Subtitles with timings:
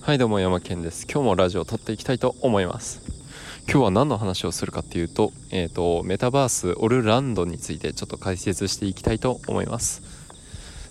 [0.00, 1.06] はいどうも山健です。
[1.10, 3.02] 今日もラジオを撮っていきたいと思います。
[3.68, 10.02] 今日は何の話をするかっていうと,、えーと、メタバースオルランドについてちょっと解説していきたいと思います。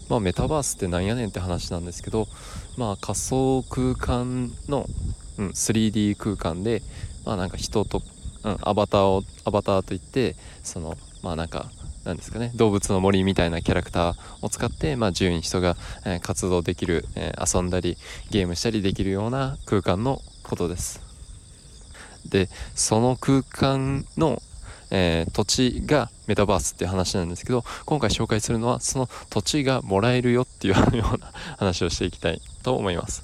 [0.09, 2.27] まあメタバースってなんやねんって話なんですけど
[2.77, 4.85] まあ仮想空間の、
[5.39, 6.83] うん、3D 空間で
[7.25, 8.03] まあなんか人と、
[8.43, 11.71] うん、アバターをアバターといってそのまあなんか
[12.03, 15.75] なんですかね動物の森みたいなキャラクターを使って、まあ、自由に人が、
[16.05, 17.97] えー、活動できる、えー、遊んだり
[18.29, 21.01] ゲームしたりできるような空間のことです。
[22.29, 24.41] でその空間の、
[24.91, 33.23] えー、土地がメタバースっていう話なんですけど今回紹介するのはその土地がもらえるよっていうような話をしていきたいと思います。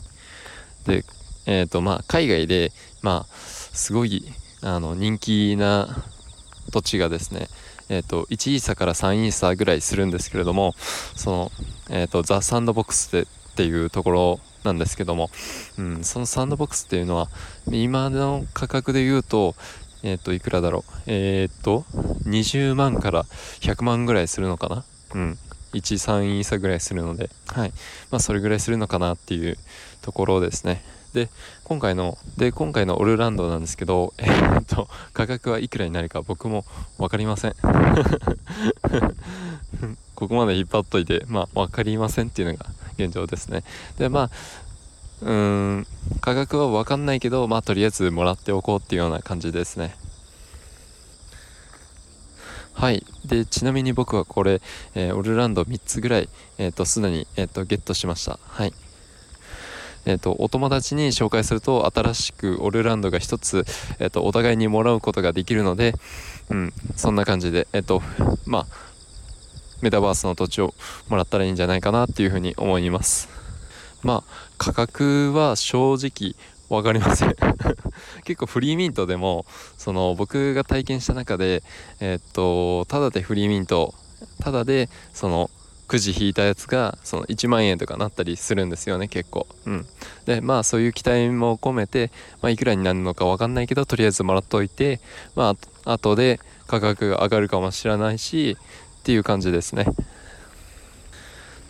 [0.85, 1.03] で
[1.45, 4.23] えっ、とまあ海外でまあすごい
[4.61, 6.03] あの人気な
[6.71, 7.47] 土地がですね
[7.89, 10.73] えーと、1イーサから3イーサぐらいするんですけれども
[11.15, 11.51] その、
[11.89, 13.25] えーと、ザ・サンドボックスでっ
[13.55, 15.29] ていうところなんですけども、
[15.77, 17.29] うん、そのサンドボックスっていうのは
[17.67, 19.55] 今の価格で言うと
[20.05, 20.91] えっ、といくらだろう？
[21.07, 21.85] えっ、と
[22.25, 23.23] 20万から
[23.61, 24.83] 100万ぐらいするのかな？
[25.15, 25.37] うん。
[25.79, 27.73] 13イーサぐらいするのではい。
[28.11, 29.57] まあそれぐらいするのかなっていう
[30.01, 30.83] ところですね。
[31.13, 31.29] で
[31.63, 36.65] 今回ので今回のオルランドなんですけど えー、っと価格はいくらになるか僕も
[36.97, 37.55] 分かりません。
[40.15, 42.65] ここまで引っ張っといてまあ分かりませんっていうのが
[42.97, 43.63] 現状ですね。
[43.97, 44.29] でまあ
[45.21, 45.31] うー
[45.77, 45.87] ん
[46.19, 49.95] 価格は分かんないけどまあとりあえずもらっておこうっていうような感じですね。
[52.73, 54.61] はいでちなみに僕はこれ、
[54.95, 58.39] えー、オルランド3つぐらいえ、ー、とすでに、えーとゲットしました。
[58.47, 58.73] はい。
[60.05, 63.65] えーと、お友達に紹介すると新しくオルランドが1つ、
[63.99, 65.95] えーと、お互いにもらうことができるので、
[66.49, 68.01] うん、そんな感じで、えーと
[68.45, 68.67] まあ、
[69.81, 70.73] メタバースの土地を
[71.07, 73.29] もらったらいいんじゃないかなっていうふうに思います。
[74.01, 76.35] まあ価格は正直
[76.75, 77.35] 分かりません。
[78.25, 79.45] 結構フリーミントでも
[79.77, 81.63] その僕が体験した中で
[81.99, 83.93] えっ、とただでフリーミント
[84.41, 85.49] ただでその
[85.87, 89.47] くじ引いたやつがその1万円とかなったりするんですよね結構。
[89.65, 89.85] うん。
[90.25, 95.01] でまあそういう期待も込めて、まあ、いくらになるのか分かんないけどとりあえずもらっといて
[95.35, 98.57] まあ後で価格が上がるかもしれないし
[99.01, 99.85] っていう感じですね。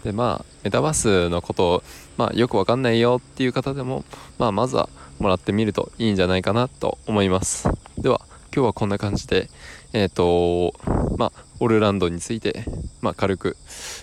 [0.04, 1.84] でまあメタバースのことを、
[2.18, 4.04] まあ、よく分かんないよっていう方でも、
[4.38, 7.70] まあ、まずはもらってみるといいんじゃないかなと思います。
[7.98, 8.22] では
[8.54, 9.50] 今日はこんな感じで
[9.94, 10.74] えっ、ー、と
[11.18, 12.66] まあオルランドについて、
[13.02, 13.58] まあ、軽く、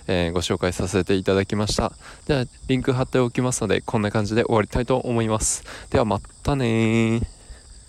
[0.06, 1.92] えー、ご紹介させていただきました。
[2.26, 5.64] ではリンク貼っておきますのでこんな感じで終わりたいと思います。
[5.90, 7.39] ではまたね